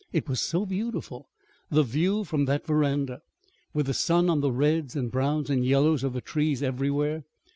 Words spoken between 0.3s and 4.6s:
so beautiful the view from that veranda, with the sun on the